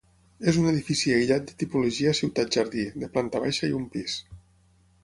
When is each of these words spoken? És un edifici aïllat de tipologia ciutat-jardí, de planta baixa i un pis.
És 0.51 0.55
un 0.61 0.69
edifici 0.71 1.13
aïllat 1.17 1.45
de 1.51 1.57
tipologia 1.65 2.15
ciutat-jardí, 2.21 2.87
de 3.05 3.13
planta 3.15 3.45
baixa 3.47 3.71
i 3.73 3.79
un 3.83 3.89
pis. 3.97 4.19